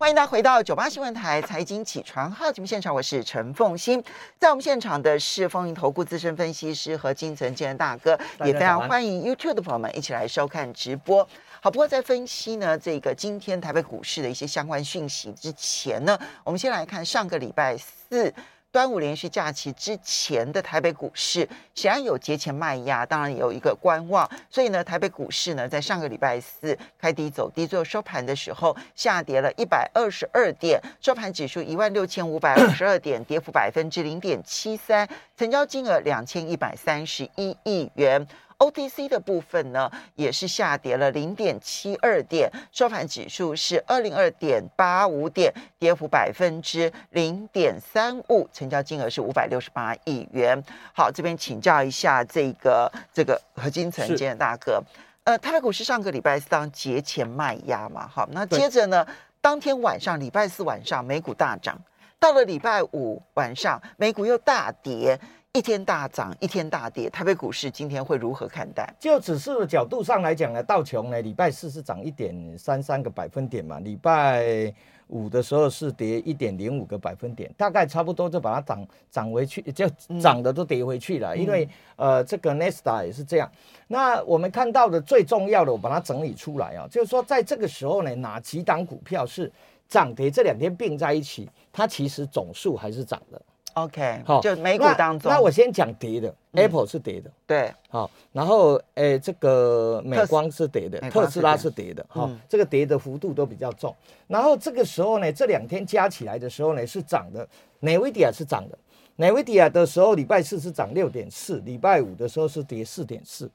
[0.00, 4.02] 欢迎大家回到九八新闻台财经起床号节目现场，我是陈凤欣。
[4.38, 11.22] 在我们现场的是风云投顾资深分析师和金城建大哥，也非常欢迎 YouTube 的朋友们一起来收看直播。
[11.60, 18.32] 好，不过在分析呢这个今天台北股市的一些相关讯息之前呢，我们先来看上个礼拜四。
[18.72, 38.24] 端午连续假期之前的台北股市显然有节前卖压，当然有一个观望，所以呢，台北股市呢在上个礼拜四开低走低，最后收盘的时候下跌了一百二十二点，收盘指数一万六千五百五十二点，跌幅百分之零点七三，成交金额两千一百三十一亿元。
[38.60, 50.62] OTC 的部分呢，也是下跌了零点七二点，收盘指数是二零二点八五点，跌幅百分之零点三五，成交金额是五百六十八亿元。
[50.94, 54.82] 好，这边请教一下这个这个何金城今天大哥，
[55.24, 58.06] 呃，台北股市上个礼拜是当节前卖压嘛？
[58.06, 59.06] 好，那接着呢，
[59.40, 61.80] 当天晚上礼拜四晚上美股大涨，
[62.18, 65.18] 到了礼拜五晚上美股又大跌。
[65.52, 68.88] 一天大涨，一天大跌，台北股市今天会如何看待？
[69.00, 74.72] 就指数的角度上来讲呢，道琼呢，礼拜四是涨一点三三个百分点嘛，礼拜
[75.08, 79.88] 五的时候是跌一点零五个百分点，大概差不多就把它涨涨回去，就
[80.20, 81.36] 涨的都跌回去了。
[81.36, 83.50] 因为呃，这个 Nesta 也是这样。
[83.88, 89.50] 那我们看到的最重要的，我把它整理出来啊，就是说在这个时候呢，哪几档股票是
[89.88, 93.42] 涨跌这两天并在一起，它其实总数还是涨的。
[93.74, 103.94] OK，好，就美股当中，那我先讲跌的，Apple 是跌的，对，好，然后诶，这个美光是跌的，特斯拉是跌的，哈，这个跌的幅度都比较重。
[104.26, 107.46] 然后这个时候呢，这两天加起来的时候呢是涨的
[107.80, 108.78] ，Nvidia 是涨的
[109.16, 113.50] ，Nvidia 的时候礼拜四是涨六点四，礼拜五的时候是跌四点四。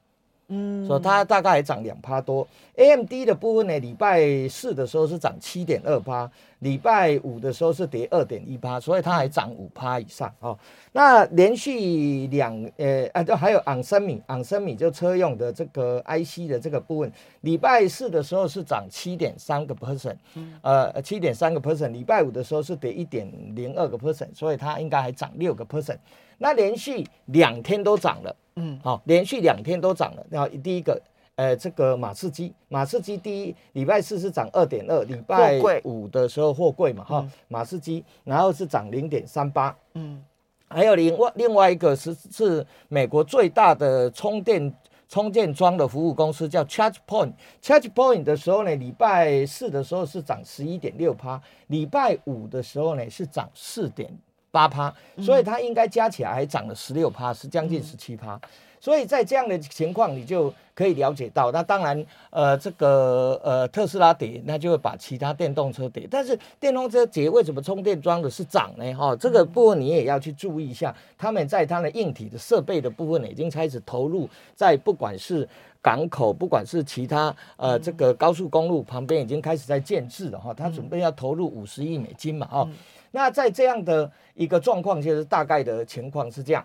[0.47, 2.47] 嗯，所以它大概还涨两趴多。
[2.75, 6.29] A M D 的部分呢，礼拜四的时候是涨七点二趴，
[6.59, 10.57] 礼拜五的时候是跌二点一趴，所以它还涨五趴以上哦。
[10.91, 20.17] 那连续两呃啊，就还有昂森米，昂森米就车用的这个 I C 的这个部分，礼拜四的时候是涨七点三个 percent，
[20.61, 25.97] 呃七点三个 percent，礼拜五的时候是跌一点零二个 percent，所以它应该还涨六个 percent。
[26.37, 28.35] 那连续两天都涨了。
[28.57, 30.25] 嗯，好，连续两天都涨了。
[30.29, 31.01] 然后第一个，
[31.35, 39.75] 呃，这个马士基，马士基第一礼拜四是涨二点二，礼拜五的时候货柜嘛，哈，马士基，然后是涨零点三八。
[39.95, 40.23] 嗯，
[40.69, 44.73] 还有另外另外一个是是美国最大的充电
[45.09, 54.17] 充电桩的服务公司叫 Charge Point，Charge Point 的时候呢，礼拜四的时候是涨十一点六趴，礼拜五的时候呢是涨四点。
[54.55, 58.39] 八趴，所以它应该加起来还涨了十六趴，是将近十七趴。
[58.79, 66.07] 所以在这样的情况，你就可以了解到，那当然，呃，这个呃特斯拉跌，那就会把其他电动车跌。
[66.09, 68.93] 但是电动车跌，为什么充电桩的是涨呢？
[68.93, 70.95] 哈，这个部分你也要去注意一下。
[71.17, 75.49] 他们在它的硬体的设备的部分呢，已经开始投入在不管是
[75.81, 80.53] 港口，不管是其他呃这个高速公路旁边，已经开始在建制了哈。
[80.53, 82.69] 他准备要投入五十亿美金嘛，哈。
[83.15, 86.63] 那在这样的一个状况，就是大概的情况是这样。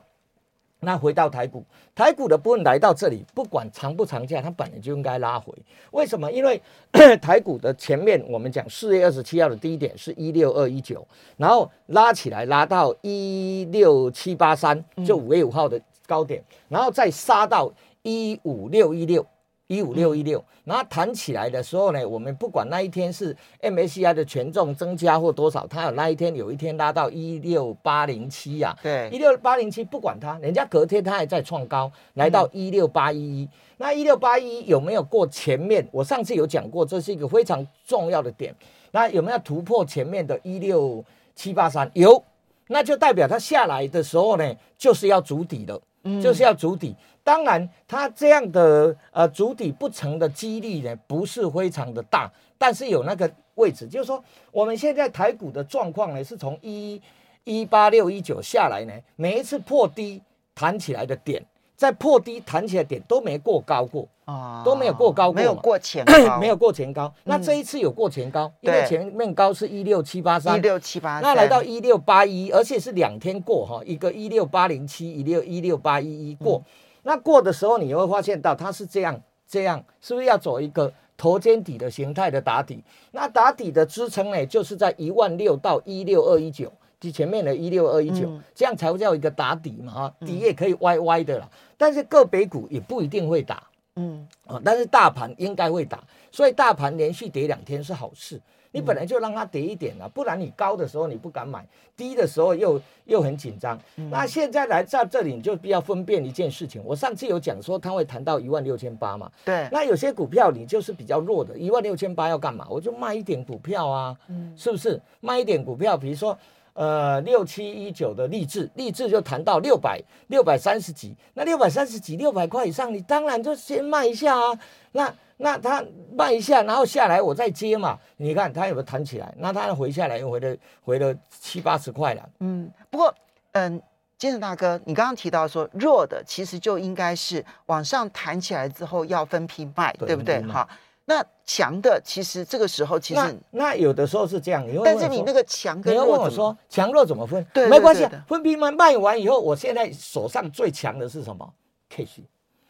[0.81, 5.55] 那回到台股，台股的部分来到这里，不管长不长假，它本来就应该拉回。
[5.93, 6.33] 为什么？
[6.33, 6.61] 因为
[7.23, 11.07] 台股的前面我们讲四月二十七号的低点是一六二一九，
[11.37, 17.73] 然后拉起来拉到一六七八三，就五月五号的高点，然后再杀到
[18.03, 19.25] 一五六一六。
[19.71, 35.87] 一五六一六，然后弹起来的时候呢，我们不管那一天是 MSCI 的权重增加或多少，它有那一天有一天拉到一六八零七呀，对，一六八零七不管它，人家隔天它还在创高，来到一六八一一，那一六八一有没有过前面？
[35.93, 38.53] 我上次有讲过，这是一个非常重要的点。
[38.91, 41.05] 那有没有突破前面的一六
[41.37, 41.89] 七八三？
[41.95, 42.21] 有，
[42.67, 45.81] 那就代表它下来的时候呢，就是要筑底了，
[46.21, 46.97] 就是要筑底。
[47.31, 54.21] 当然，它这样的呃主底不成的几率呢，不是非常的大，但是有那个位置，就是说
[54.51, 57.01] 我们现在台股的状况呢，是从一
[57.45, 60.21] 一八六一九下来呢，每一次破低
[60.57, 61.41] 弹起来的点，
[61.77, 67.15] 在破低弹起来点都没过高过啊，都没有过高过，没有过前高， 没有过前高。
[67.23, 76.61] 那这一次有过前高，因为前面高是一六七八三，一六七八，那来到一六八一，而且是两天过哈，一个一六八零七，一六一六八一一过。
[77.03, 82.83] 那过的时候，你会发现到它是这样，这样是不是要走一个头肩底的形态的打底？
[83.13, 89.93] 那打底的支撑呢，就是在一万六到一六二一九，即前面的一六二一九，这样才会叫一个打底嘛？
[89.93, 91.49] 哈，底也可以歪歪的啦。
[91.77, 93.63] 但是个别股也不一定会打，
[93.97, 98.41] 嗯，啊，但是大盘应该会打，所以大盘连续跌两天是好事。
[98.73, 103.79] 你本来就让它跌一点啊，不然你高的时候你不敢买，低的时候又又很紧张。
[104.11, 106.83] 那现在来在这里你就比较分辨一件事情。
[106.85, 109.69] 我上次有讲说它会谈到一万六千八嘛，对。
[109.73, 112.67] 那有些股票你就是比较弱的，一万六千八要干嘛？
[112.71, 115.01] 我就卖一点股票啊，嗯，是不是？
[115.21, 116.37] 卖一点股票，比如说。
[116.73, 124.59] 呃，六七一九的励志，励志就谈到六百六百三十几，那六百三十几六百块以上，你当然就先卖一下啊。
[124.93, 125.85] 那那他
[126.17, 127.99] 卖一下，然后下来我再接嘛。
[128.17, 129.35] 你看他有没有弹起来？
[129.39, 132.29] 那他回下来又回了回了七八十块了。
[132.41, 133.15] 嗯，不过
[133.53, 133.81] 嗯，
[134.17, 140.43] 金城大哥，你刚刚提到说弱的其实就应该是往上弹起来之后要分批卖，对不对？
[140.45, 140.69] 好。
[141.05, 147.45] 那强的其实这个时候其实那有的时候是这样，但是你那个强跟弱，你要问我说强弱怎么分？
[147.53, 151.53] 对，没关系，分批卖卖完以后，我现在手上最强的是什么
[151.93, 152.21] ？cash，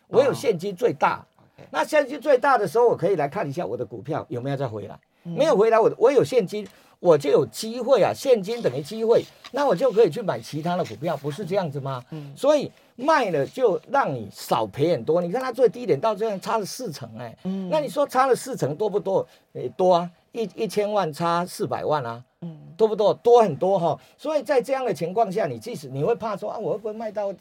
[0.08, 1.26] 我有现金最大。
[1.70, 6.66] 那现金最大的时候，我可以来看一下我的股票有没有再回来，没有回来，我我有现金。
[7.02, 12.04] 我就有机会啊，现金等于机会，那我就可以去买其他的股票，不是这样子吗？
[12.10, 15.22] 嗯，所以卖了就让你少赔很多。
[15.22, 19.26] 你看它最低点到这样差了四成，哎，嗯，那你说差了四成多不多？
[19.54, 23.14] 诶，多啊，一一千万差四百万啊，嗯，多不多？
[23.14, 23.98] 多很多哈。
[24.18, 27.32] 所以在这样的情况下，你即使你会怕说啊，我会不会卖到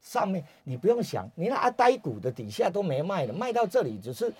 [0.00, 0.42] 上面？
[0.64, 4.32] 你不用想，你那阿呆股的底下都没卖的，卖到这里只是。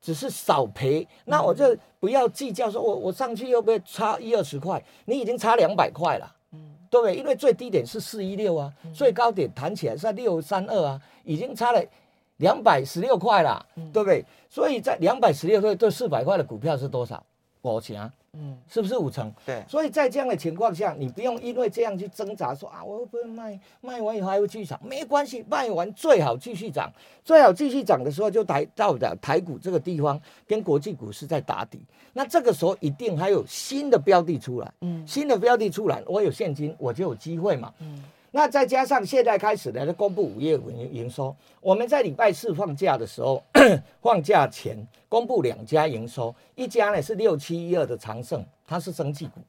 [0.00, 7.16] 只是少赔，那我就不要计较，说我我上去又不会差一二十块，你已经差两百块了，嗯，对不对？
[7.16, 11.84] 因为最低点是四一六啊，最高点弹起来是六三二啊，已经差了
[12.38, 14.24] 两百十六块了，对不对？
[14.48, 17.22] 所以在两百十六块对四百块的股票是多少？
[17.62, 19.32] 五成，嗯，是不是五成？
[19.46, 23.58] 对，所以在这样的情况下，你不用因为这样去挣扎，说啊，我会不会卖？
[23.80, 24.78] 卖完以后还会继续涨？
[24.84, 26.92] 没关系，卖完最好继续涨，
[27.24, 31.80] 最好继续涨的时候就台到了台股这个地方跟国际股市在打底，
[32.12, 38.04] 那这个时候一定还有新的标的出来，嗯，新的标的出来，我有现金，我就有机会嘛，嗯。
[38.30, 41.34] 那再加上现在开始呢，公布五月营营收。
[41.60, 43.42] 我们在礼拜四放假的时候，
[44.02, 44.76] 放假前
[45.08, 49.40] 公布两家营收，一家呢是六七一二的长盛，它是生技股，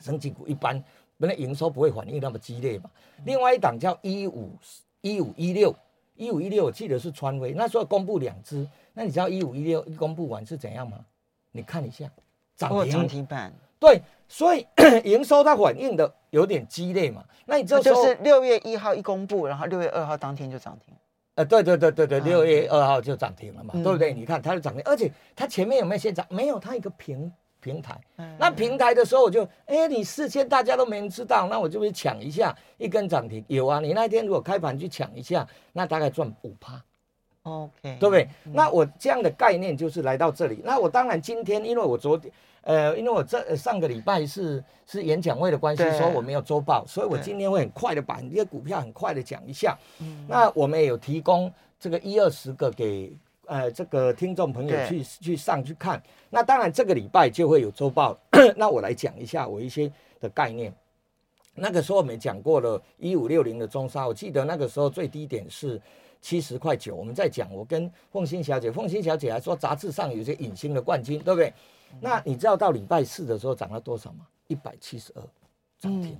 [0.00, 0.82] 生技股一般，
[1.18, 2.90] 本来营收不会反应那么激烈嘛。
[3.24, 4.50] 另外一档叫一五
[5.00, 5.74] 一五一六，
[6.16, 10.98] 一五一六我记得是川威，那时候公布两只，那你知道一五一六一公布完是怎样吗？
[11.52, 12.10] 你看一下，
[12.56, 13.52] 涨停涨停板。
[13.78, 14.00] 对，
[14.32, 14.66] 所以
[15.04, 17.22] 营收它反应的有点激烈嘛。
[17.44, 20.94] 那你这就是六月一号一公布，然后六月二号当天就涨停。
[21.34, 24.14] 呃，对对对对对，六月二号就涨停了嘛，对不对？
[24.14, 26.24] 你看它就涨停，而且它前面有没有先涨？
[26.30, 27.30] 没有，它一个平
[27.60, 28.00] 平台。
[28.38, 33.44] 那平台的时候我就，哎，你事先大家都没人知道，那我就会抢一下一根涨停。
[33.48, 36.82] 有啊，你那天如果开盘去抢一下，那大概赚五趴。
[37.44, 38.28] OK，对不对？
[38.44, 40.60] 那我这样的概念就是来到这里。
[40.62, 49.76] 那我当然今天，因为我昨天，呃，因为我这上个礼拜是是演讲会的关系，所以我没有周报，所以我今天会很快的把这些股票很快的讲一下。
[49.98, 53.12] 嗯，那我们也有提供这个一二十个给
[53.46, 56.00] 呃这个听众朋友去去上去看。
[56.30, 58.16] 那当然这个礼拜就会有周报。
[58.54, 59.90] 那我来讲一下我一些
[60.20, 60.72] 的概念。
[61.56, 65.80] 那个时候我们讲过了，一五六零的中沙，我记得那个时候最低点是。
[66.22, 71.52] 七十块九，我们在讲，我跟凤欣小姐，凤欣小姐还说杂志上有些隐形的冠军，对不对？
[72.00, 74.26] 那你知道到礼拜四的时候涨了多少吗？
[74.46, 75.22] 一百七十二，
[75.78, 76.16] 涨停。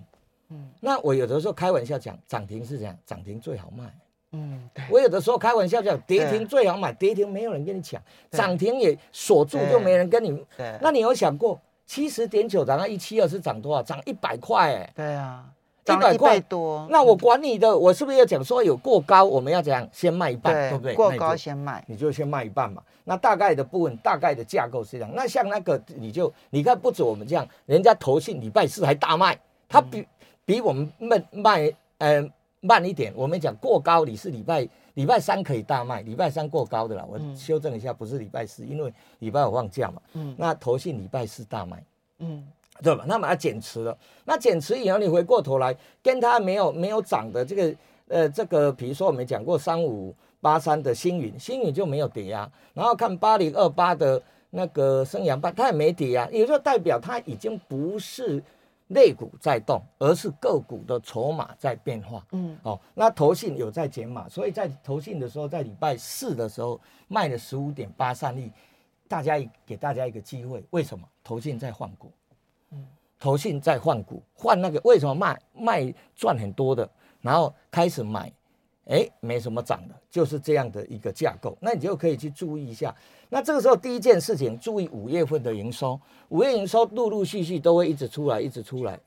[0.48, 3.98] 嗯，那我有的时候开玩笑讲，涨停是这样，涨停最好卖。
[4.32, 10.30] 嗯，我有的时候开玩笑讲，跌停最好买，跌停没有人跟你抢，涨停也锁住就没人跟你。
[10.56, 13.82] 对，那你有想过七十点九涨到一七二是涨多少？
[13.82, 14.92] 涨一百块哎。
[14.96, 15.48] 对啊。
[15.84, 20.94] 一百块多，那我管你的，我是不是要讲说有过高，我们要怎样先卖一半，对不对？
[20.94, 22.80] 过高先卖，你就先卖一半嘛。
[23.02, 25.10] 那大概的部分，大概的架构是这样。
[25.12, 29.36] 那像那个，你就你看，不止我们这样，人家投信礼拜四还大卖，
[29.68, 30.06] 他比
[30.44, 33.12] 比我们慢卖，呃慢一点。
[33.16, 37.04] 我们讲过高，你是礼拜礼拜三可以大卖，礼拜三过高的啦。
[37.08, 40.00] 我修正一下，不是礼拜四，因为礼拜五放假嘛。
[40.12, 41.84] 嗯，那投信礼拜四大卖，
[42.20, 42.46] 嗯。
[42.80, 43.04] 对吧？
[43.06, 47.76] 那把它减持了，那减持以后，你回过头来跟它没有没有涨的这个，
[48.08, 52.50] 呃，这个比如说我们讲过三五八三的星云，星云就没有跌啊。
[52.72, 58.42] 然后看八零二八的那个升阳半，它也没跌啊，也就代表它已经不是
[58.88, 62.26] 类股在动，而是个股的筹码在变化。
[62.32, 68.50] 嗯，哦，那投信有在减码，所以在投信的时候，在礼拜四的时候卖了十五点八三亿，
[69.06, 71.06] 大家给大家一个机会，为什么？
[71.22, 72.10] 投信在换股。
[73.22, 78.32] 投信在换股，换那个为什么卖卖赚很多的，然后开始买
[78.86, 82.92] 哎，没什么涨的，就是这样的一个架构，那你就可以去注意一下。
[83.28, 86.00] 那这个时候第一件事情，注意五月份的营收，
[86.30, 88.98] 五月营收陆陆续续都会一直出来，一直出来，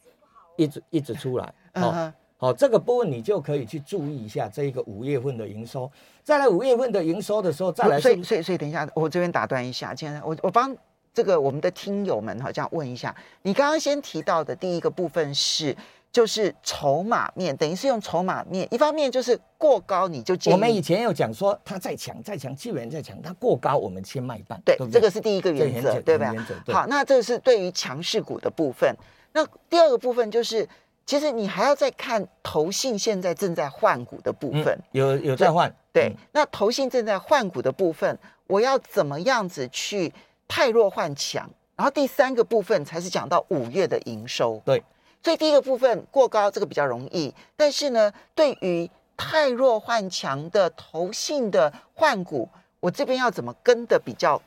[0.56, 1.54] 一直一直出来。
[1.74, 5.92] 好，好，这个部分你就可以去注意一下这一个五月份的营收。
[6.24, 8.00] 再来五月份的营收的时候，再来。
[8.00, 10.74] 所以所以所以，等一下，我这边打断一下，现在我我帮
[11.16, 15.76] 这个我们的听友们哈，这样问一下，你刚刚先提到的第一个部分是。
[16.12, 24.58] 就是筹码面，等于是用筹码面，一方面就是过高，你就我们以前有讲说，它再强再强，基本上再强，它过高，我们先卖半。
[24.64, 26.34] 对，这个是第一个原则，对吧？
[26.68, 28.96] 好，那这是对于强势股的部分。
[29.34, 30.66] 那第二个部分就是，
[31.06, 35.70] 其实你还要再看投信现在正在换股的部分，有有在换。
[35.92, 38.18] 对，那投信正在换股的部分，
[38.48, 40.14] 我要怎么样子去
[40.48, 41.50] 太弱换强？
[41.76, 44.62] 然后第三个部分才是讲到五月的营收。
[44.66, 44.84] 对。
[45.24, 47.34] 所以第一个部分过高，这个比较容易。
[47.56, 52.48] 但是呢，对于太弱换强的投信的换股，
[52.80, 54.42] 我这边要怎么跟的比较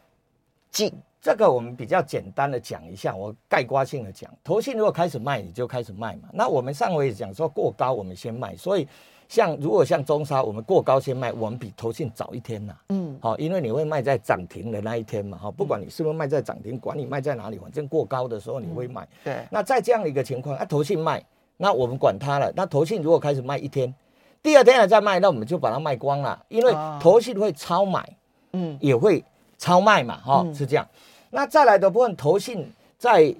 [0.70, 0.92] 紧？
[1.20, 6.28] 这个我们比较简单的讲一下，我概括性的讲，投信如果开始卖，你就开始卖嘛。
[6.32, 8.86] 那我们上回也讲说过高，我们先卖，所以。
[9.28, 12.74] 像如果像中沙，我们过高先卖，我们比投信早一天呐。
[12.88, 19.06] 嗯，好，因为你会卖在涨停的那一天嘛，哈，不管你是不是卖在涨停，管你卖在哪里，反正过高的时候你会卖。
[19.22, 19.46] 对。
[19.50, 21.22] 那在这样的一个情况，啊，投信卖，
[21.58, 22.50] 那我们管它了。
[22.56, 23.94] 那投信如果开始卖一天，
[24.42, 28.08] 第二天还在卖，那我们就把它卖光了，因为投信会超买，
[28.54, 29.22] 嗯，也会
[29.58, 30.88] 超卖嘛，哈，是这样。
[31.28, 32.66] 那再来的部分，投信
[32.96, 33.34] 在。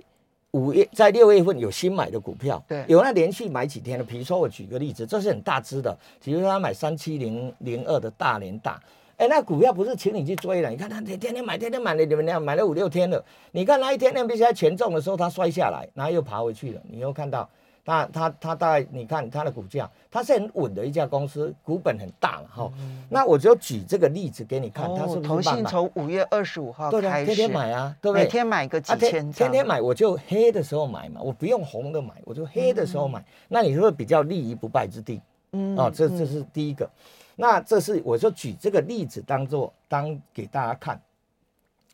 [0.53, 4.05] 五月在六月份有新买的股票，对，有那连续买几天的。
[4.05, 8.81] 比如说我举个例子，这是很大只的，比如说他买三七零零二的大连大，
[9.19, 17.49] 哎，那股票不是请你去追的，你看他天天天买，天天买了，你们那样买了五六天了，你看那一天那比赛权重的时候，它摔下来，然后又爬回去了，你又看到。
[17.89, 22.71] 那它它大概你看它的股价，它是很稳的一家公司，股本很大了哈。
[23.09, 28.25] 那我就举这个例子给你看，它是投信从五月二十五号开始天天买啊，对不对？
[28.25, 33.25] 每天买个几千天天买我就黑的时候买嘛，我不用红的买，我就黑的时候买。
[33.49, 36.87] 那你会比较立于不败之地，嗯，哦，这这是第一个。
[37.37, 41.01] 那这是我就举这个例子当做当给大家看。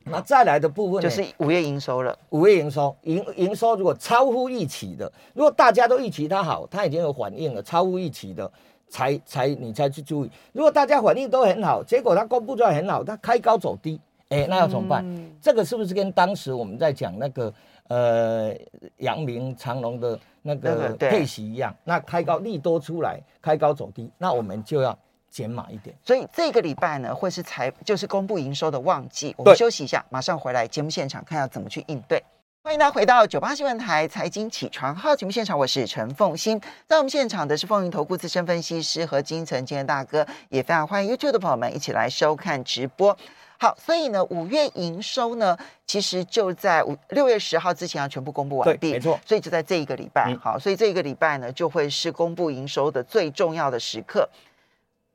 [0.04, 2.16] 那再来的部分就是五月营收了。
[2.30, 8.50] 五月营收，营营收如果超乎预期的，如果大家都预期它好，它已经有反应了，超乎预期的，
[8.88, 10.30] 才才你才去注意。
[10.52, 15.04] 如果大家反应都很好，结果它公布出来很好，它开高走低，哎，那要怎么办？
[15.40, 17.52] 这个是不是跟当时我们在讲那个
[17.88, 18.54] 呃
[18.98, 21.74] 阳明长隆的那个配息一样？
[21.82, 24.96] 那开高利多出来，开高走低，那我们就要。
[25.34, 29.34] 减码一点，所以这个礼拜呢，会是财就是公布营收的旺季。
[29.36, 32.22] 我们休息一下，马上回来节目现场，看要怎么去应对。
[32.62, 36.60] 欢迎大家回到九八新闻台财经起床号节目现场，我是陈凤欣。
[36.86, 43.16] 在我们现场的是风云投顾资深分析师和金城今天大哥，也非常欢迎 YouTube 的朋友们一起来收看直播。
[43.58, 49.18] 好，所以呢，五月营收呢，其实就在五六月十号之前要全部公布完毕，没错。
[49.26, 54.28] 所以就在这一个礼拜，好，所以这一个礼拜呢，就会是公布营收的最重要的时刻。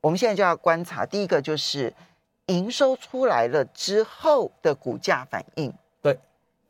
[0.00, 1.92] 我们现在就要观察，第一个就是
[2.46, 5.72] 营收出来了之后的股价反应。
[6.00, 6.18] 对，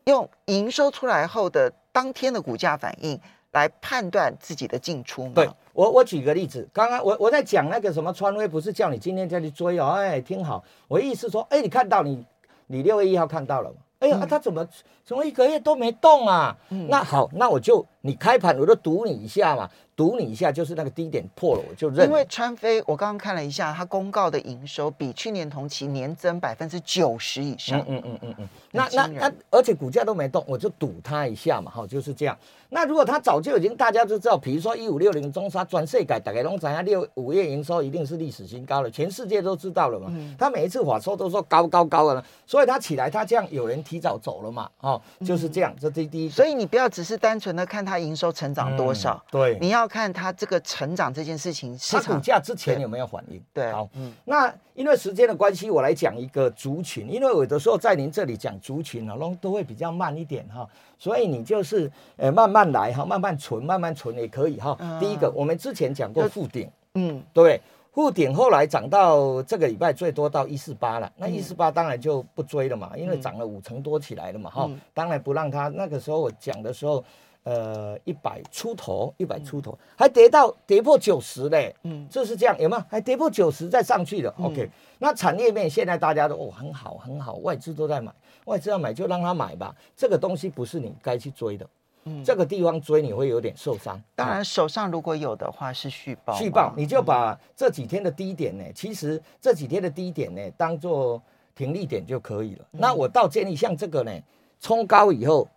[0.05, 3.19] 用营收出来后的当天的股价反应
[3.53, 5.29] 来判断自己的进出。
[5.29, 9.91] 对我，我举个例子，刚刚我我在讲那个什么川威，不是叫你今天再去追哦？
[9.91, 12.25] 哎，听好，我意思说，哎，你看到你
[12.67, 13.77] 你六月一号看到了吗？
[14.01, 14.67] 哎呀，他怎么
[15.05, 16.57] 怎么一个月都没动啊？
[16.71, 19.69] 嗯那好，那我就你开盘我就赌你一下嘛。
[19.97, 22.07] 赌你一下，就是那个低点破了，我就认。
[22.07, 27.85] 因为川飞，我刚刚看了一下，它公告的营收比去年同期年增百分之九十以上。
[27.87, 28.49] 嗯嗯嗯嗯。
[28.71, 32.35] 那那那，而且股价都没动，我就赌它一下嘛，哈，就是这样。
[32.71, 36.83] 那如果它早就已经大家都知道，比如说一五六零中沙转税改，大概拢怎样？
[36.83, 40.11] 六五月营收一定是历史新高了，全世界都知道了嘛。
[40.39, 45.77] 他每一次法说都说高高高了，所以他起来，他这样有人提早走了嘛，哦，就是这样。
[45.79, 46.31] 这第第一。
[46.31, 49.91] 所以你不要只是单纯的看它营收成长多少，对，你要。
[49.91, 53.43] 看它这个成长这件事情，它股价之前有没有反应？
[53.53, 60.65] 对，好，嗯，那因为时间的关系，我来讲一个族群，因为有的时候在您这里讲族群呢，都都会比较慢一点哈，
[60.97, 64.79] 所以你就是呃慢慢来哈，慢慢存，慢慢存也可以哈。
[65.01, 67.61] 第一个，我们之前讲过富顶，嗯，对，
[67.93, 77.05] 富顶后来涨到这个礼拜最多到一四八了，那一四八当然就不追了嘛，因为涨了五成多起来了嘛哈，当然不让它那个时候我讲的时候。
[77.43, 82.85] 呃，一百出头，一百出头，还跌到跌破九十嘞，嗯，就是这样，有没有？
[82.87, 84.71] 还跌破九十再上去的，OK。
[84.99, 88.13] 那产业面现在大家都哦很好很好，外资都在买，
[88.45, 91.67] 外资要买就让他买吧，这个东西不是你该去追的，
[92.05, 92.23] 嗯。
[92.23, 93.99] 这个地方追你会有点受伤。
[94.15, 101.21] 当然，手上如果有的话是续报，续报你就把这几天的低点呢，其实这几天的低点呢，当做
[101.55, 102.67] 停利点就可以了。
[102.71, 104.13] 那我倒建议像这个呢，
[104.61, 105.49] 冲高以后。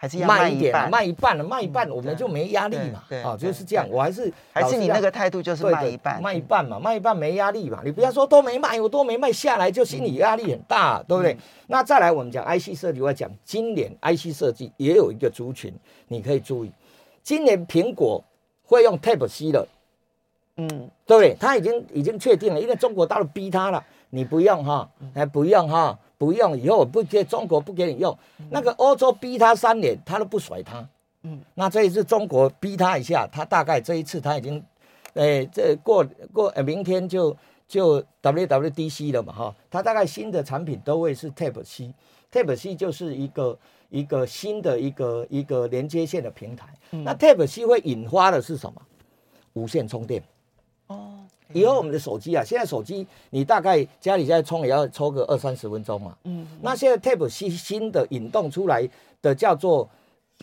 [0.00, 3.02] 还是要卖一点，卖一半了，卖一半我们就没压力嘛。
[3.24, 3.84] 啊，就是这样。
[3.90, 7.82] 我还是还是你那个态度，就是卖一半，卖一半嘛，卖一半没压力嘛。
[7.84, 11.36] 你不要说都没卖，我都没卖下来，就心理压力很大，对不对？
[11.66, 15.74] 那再来，我们讲 IC 设计，我讲今年 IC 设计也有一个族群，
[16.06, 16.70] 你可以注意，
[17.24, 18.22] 今年苹果
[18.62, 19.66] 会用 Type C 了，
[20.58, 20.68] 嗯，
[21.04, 21.36] 对不对？
[21.40, 25.98] 他已经已经确定了，因为中国大陆逼他了，你不用哈，哎不用哈。
[26.18, 28.18] 不用，以后我不接中国不给你用。
[28.50, 30.86] 那个欧洲逼他三年，他都不甩他。
[31.22, 34.62] 嗯，那这一次中国逼他一下，他大概这一次他已经，
[35.14, 39.54] 诶，这过过，明天就就 WWDC 了嘛哈。
[39.70, 43.58] 他大概新的产品都会是 Type C，Type C 就是一个
[43.88, 46.66] 一个新的一个一个连接线的平台。
[46.90, 48.82] 那 Type C 会引发的是什么？
[49.54, 50.22] 无线充电。
[50.88, 51.14] 哦。
[51.54, 56.14] 以后我们的手机啊，现在手机你大概家里现在充也要充个二三十分钟嘛。
[56.24, 56.46] 嗯。
[56.60, 58.86] 那现在 Type C 新的引动出来
[59.22, 59.88] 的叫做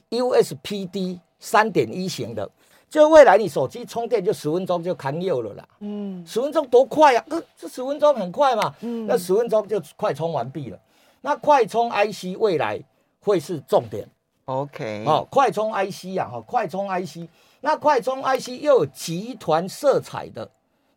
[0.10, 2.50] USPD 三点一型的，
[2.90, 5.68] 就未来你手机充电就十分钟就砍六了啦。
[5.82, 6.26] 嗯。
[6.26, 7.24] 十分钟多快呀？
[7.30, 8.74] 呃，这十分钟很快嘛。
[8.82, 9.06] 嗯。
[9.06, 10.80] 那十分钟就快充完毕了。
[11.22, 12.82] 那快充 IC 未来
[13.20, 14.08] 会是重点。
[14.46, 15.04] OK。
[15.06, 17.28] 哦，快充 IC 啊，哈，快充 IC。
[17.66, 20.52] 那快充 IC 又有集团色彩的。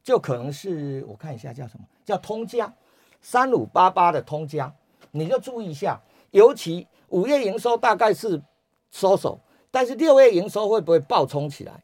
[0.05, 2.73] 就可能是我看一下叫什么叫通家，
[3.23, 4.75] 三五八八的通家，
[5.11, 8.43] 你就注意一下，尤其五月营收大概是
[8.91, 9.39] 收手，
[9.71, 11.83] 但是六月营收会不会爆冲起来？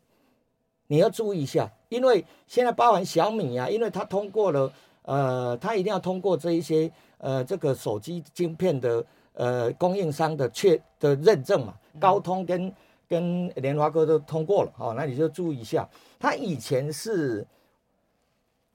[0.86, 4.72] 你要注意一下，因为现在包含小米啊，因为它通过了，
[5.02, 12.72] 呃，它一定要通过这一些呃这个手机晶片的呃供应商的确的认证嘛，高通跟
[13.08, 17.46] 跟联华科都通过了，哦，那你就注意一下，它以前是。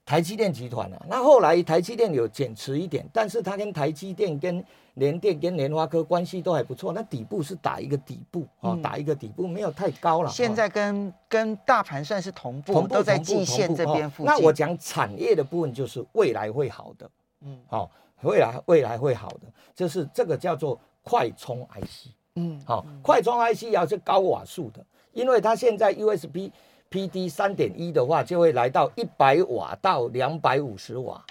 [0.05, 6.91] 台积电集团啊，那后来台积电有减持一点，但是它跟台积电、跟联电、跟联发科关系都还不错。
[6.91, 10.31] 那底部是打一个底部啊，打一个底部，没有太高了。
[10.31, 14.25] 现在跟跟大盘算是同步，都在季线这边附近。
[14.25, 17.07] 那我讲产业的部分，就是未来会好的，
[17.41, 17.91] 嗯，好，
[18.23, 19.41] 未来未来会好的，
[19.75, 26.51] 就是这个叫做快充 IC，嗯，好，快充 IC 要是高瓦数的，因为它现在 USB。
[26.91, 31.23] P D 三点一的话，就会来到一百瓦到两百五十瓦。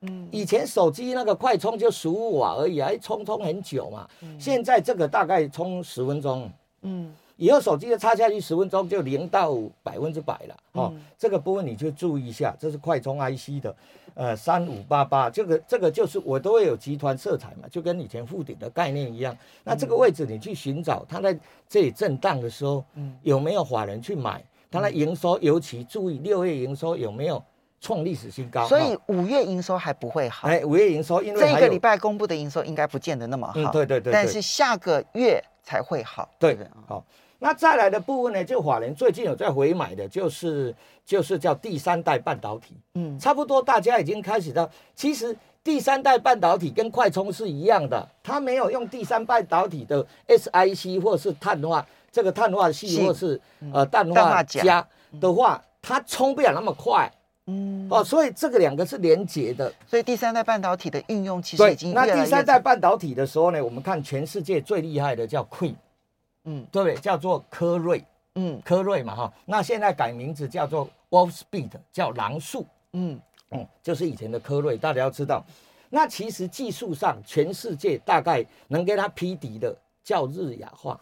[0.00, 4.08] 嗯，以前手机那个快充就十五瓦而已，还充充很久嘛。
[4.38, 6.50] 现在这个大概充十分钟。
[6.80, 10.56] 嗯，以后手机的插下去十分钟就零到百分之百了。
[10.72, 13.74] 哦，这个部分你就注意一下，这是快充 I C 的，
[14.14, 19.36] 呃，三五八八，这个这个就是我都会有集团色彩嘛，就跟以前附顶的概念一样。
[19.62, 24.42] 那这个位置你去寻找，它在这里震荡的时候，嗯，有没有法人去买？
[24.70, 27.40] 它的营收尤其注意，六月营收有没有
[27.80, 28.66] 创历史新高？
[28.66, 30.48] 所以五月营收还不会好。
[30.48, 33.52] 哎，五月营收因为这一个礼拜公布的营收应该不见得那么好。
[33.56, 34.12] 嗯，对对对。
[34.12, 36.28] 但是下个月才会好。
[36.38, 36.70] 对的。
[36.86, 37.04] 好，
[37.40, 38.44] 那再来的部分呢？
[38.44, 40.74] 就华联最近有在回买的，就是
[41.04, 42.76] 就是叫第三代半导体。
[42.94, 51.84] 嗯，差不多大家已经开始到，其实第三代半导体跟快充是一样的，它没有用第三半导体的 SiC 或是碳化。
[52.12, 53.40] 这个碳化系或是
[53.72, 54.86] 呃氮化镓
[55.20, 57.10] 的话，它充不了那么快，
[57.46, 59.72] 嗯哦，所以这个两个是连接的。
[59.86, 65.74] 所以第三代半导体的运用其实已经那第三代半导体的时候呢，我们看全世界最厉害的叫 Queen，
[66.44, 66.96] 嗯，对不对？
[66.96, 68.02] 叫做科瑞，
[68.36, 69.32] 嗯，科瑞嘛哈。
[69.44, 74.78] 那现在改名字叫做 Wolfspeed，叫狼树，嗯嗯，就是以前的科瑞。
[74.78, 75.44] 大家要知道，
[75.90, 80.98] 那其实技术上全世界大概能跟它匹敌的叫日亚化。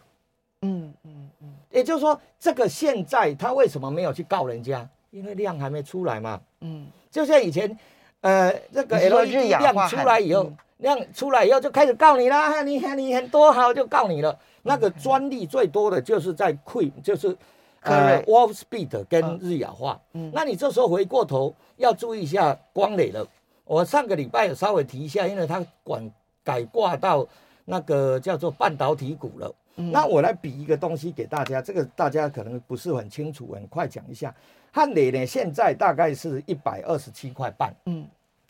[0.61, 4.87] 嗯嗯嗯，也就是说，这个现在他为什么没有去告人家？
[5.13, 6.41] 因为量还没出来嘛。
[6.61, 7.77] 嗯，就像以前，
[8.21, 12.63] 呃，这个 LED 量出来以后，量出来以后就开始告你啦。
[12.63, 14.37] 你看你很多好就告你了。
[14.63, 17.37] 那个专利最多的就是在 Queen，就是
[17.81, 20.01] 呃 Wolfspeed 跟日氧化。
[20.13, 23.25] 嗯，那你这时候回过头要注意一下光磊了。
[23.65, 26.09] 我上个礼拜有稍微提一下，因为它管
[26.43, 27.27] 改挂到
[27.65, 29.53] 那个叫做半导体股了。
[29.75, 34.33] 嗯那我来比一个东西给大家，这个大家可能不是很清楚，很快讲一下。
[34.75, 38.07] 汉磊呢，现在大概是一百二十七块半，嗯，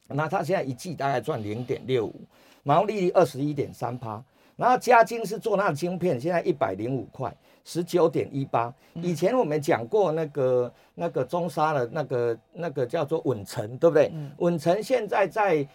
[0.07, 2.15] 那它现在一季大概赚零点六五，
[2.63, 4.23] 毛利率二十一点三趴。
[4.55, 8.73] 然后嘉金是做那个晶片，现在一百零五块，十九点一八。
[8.93, 14.12] 以前我们讲过那个那个中沙的那个那个叫做稳成，对不对？
[14.38, 15.67] 稳成现在在。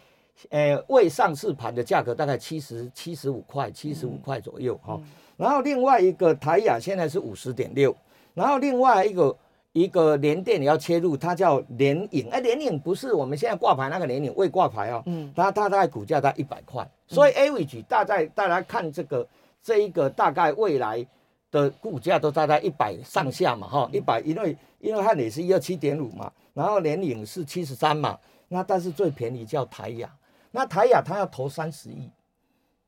[0.51, 4.97] 呃，未上市盘的价格大概七十七十五块，七十五块左右哈。
[5.37, 7.93] 然后另外一个台亚现在是五十点六，
[8.35, 9.37] 然后另外一个
[9.73, 19.27] 一个联电你要切入，它叫联影，哎，联影不是我们现在挂牌那个联影未挂牌哦，嗯，它它大概股价在一百块，所以 A 位举大概大家看这个
[19.63, 21.07] 这一个大概未来
[21.51, 30.11] 的股价都大概一百上下嘛，哈，一百，因为因为汉磊是一二七点五嘛，然后联影是七十三嘛，那但是最便宜叫台亚，
[30.51, 32.11] 那台亚它要投三十亿。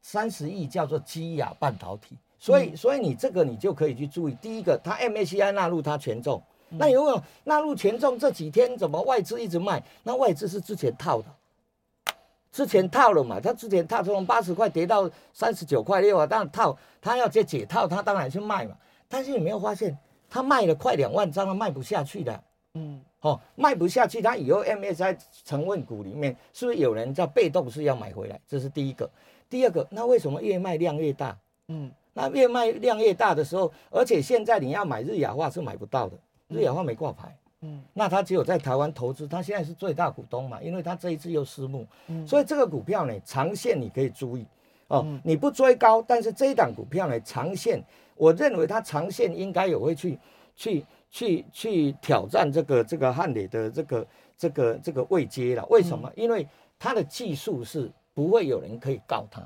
[0.03, 4.35] 三十亿叫做基亚半导体，所以所以你这个你就可以去注意。
[4.40, 8.18] 第一个，它 MACI 纳入它权重，那有没有纳入权重？
[8.18, 9.83] 这几天怎么外资一直卖？
[10.02, 12.14] 那外资是之前套的，
[12.52, 13.40] 之前套了嘛？
[13.40, 18.76] 他之前套从八十块跌到三十九块六啊，当然套，他要解解套，他当然去卖嘛。
[19.09, 19.96] 但是你没有发现，
[20.28, 22.44] 他卖了快两万张了，卖不下去的。
[22.74, 28.40] 嗯，哦，卖不下去，他以后 MSI 成分股里面是不是有人在被动是要买回来？
[28.46, 29.11] 这是第一个。
[29.48, 31.37] 第二个，那为什么越卖量越大？
[31.66, 36.16] 嗯，那越卖量越大的时候，而且现在你要买日亚化是买不到的，
[36.51, 37.35] 日亚化没挂牌。
[37.63, 44.47] 嗯，那他只有在台湾投资，他现在是最大股东嘛，因为他这一次又私募，嗯，所以这个股票呢，长线你可以注意
[44.89, 47.83] 哦，你不追高，但是这一档股票呢，长线，
[48.17, 50.19] 我认为它长线应该也会去
[50.57, 55.65] 去去去挑战这个这个汉磊的这个这个这个位阶了。
[55.71, 56.13] 为什么？
[56.17, 56.47] 因为
[56.79, 57.91] 它的技术是。
[58.13, 59.41] 不会有人可以告他。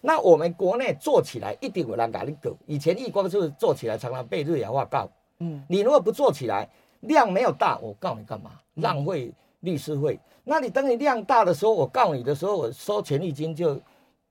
[0.00, 2.50] 那我们国内做起来一定有人敢你搞。
[2.64, 5.08] 以前易光是做起来常常被日亚化告。
[5.38, 6.68] 嗯，你如果不做起来，
[7.00, 8.52] 量没有大，我告你干嘛？
[8.74, 10.18] 浪费律师费。
[10.44, 13.80] 那你等你量大的时候，我告你的时候，我收权利金就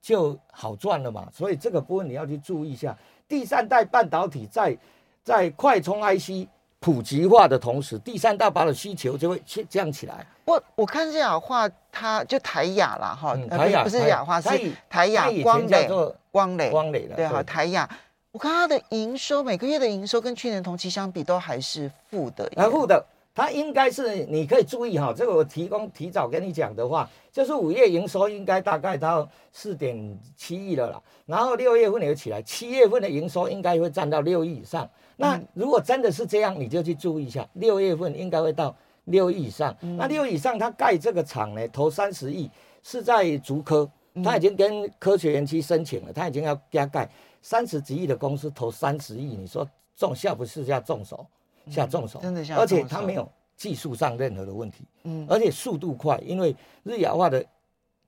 [0.00, 1.28] 就好赚了嘛。
[1.32, 2.96] 所以这个部分你要去注意一下。
[3.28, 4.76] 第三代半导体在
[5.22, 10.26] 在快充 IC 普及化的同时，第三代把的需求就会降起来。
[10.44, 14.48] 我我看这雅化，它就台雅了哈，台雅不是雅化，是
[14.88, 15.88] 台雅光磊，
[16.30, 17.88] 光磊，光磊的，对哈，台雅。
[18.36, 23.02] 我看它的营收，每个月的营收跟去年同期相比都还是负的，啊，负的。
[23.34, 34.86] 它应该是你可以注意哈，这个我提供提早跟你讲的话，就是五月营收应该大概到四点七亿了啦，然后六月份也起来，七月份的营收应该会占到六亿以上。
[35.16, 38.76] 那如果真的是这样，你就去注意一下，六月份应该会到。
[39.04, 42.50] 六亿以上，那六亿以上，它盖这个厂呢，投三十亿，
[42.82, 43.88] 是在竹科，
[44.24, 47.08] 他已经跟科学园区申请了，他已经要加盖
[47.46, 51.24] 三十几亿的公司投三十亿，你说重下不是下重手，
[51.70, 57.46] 下重手，真的下，而且他没有技术上任何的问题，嗯，而且速度快，因为日亚化的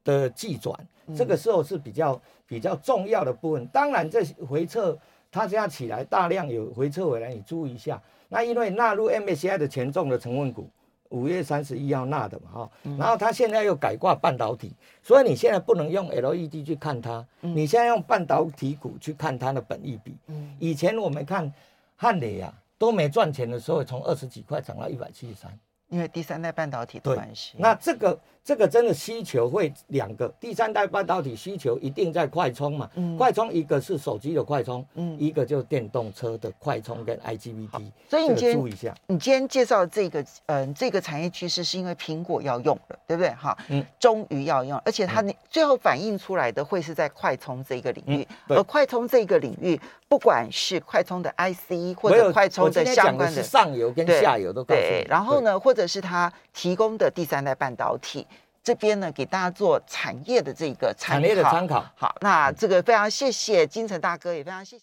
[0.03, 0.77] 的技转，
[1.17, 3.65] 这个时候是比较比较重要的部分。
[3.69, 4.99] 当然这回撤，
[5.31, 8.03] 它这样起来大量有回撤回来，你注意一下。
[8.29, 10.69] 那因为纳入 MSCI 的权重的成分股。
[11.11, 20.17] 五月三十一号纳的嘛哈，然后它现在又改挂半导体，所以你现在不能用 LED 去看它，你现在用半导体股去看它的本益比。
[20.59, 21.53] 以前我们看
[21.97, 25.59] 汉磊呀都没赚钱的时候，从二十几块涨到一百七十三。
[25.89, 32.89] 因为第三代半导体的关系，那这个这个真的需求会两个，第三代半导体需求一定在快充嘛？
[32.95, 37.91] 嗯，快充一个是手机的快充，嗯，一个就电动车的快充跟 IGBT。
[38.09, 43.29] 所以你今天注意一下，你今天介绍这个，嗯，这个产业趋势是因为苹果要用了，对不对？
[43.33, 58.27] 哈，嗯，终于要用，而且它那最后反映出来的会是在快充这个领域，而快充这个领域，不管是快充的 IC 或者快充的相关的上游跟下游都对，然后呢，或者是它提供的第三代半导体，
[58.63, 61.85] 这边呢给大家做产业的这个产业的参考。
[61.97, 64.77] 好，那这个非常谢谢金城大哥，也非常谢谢。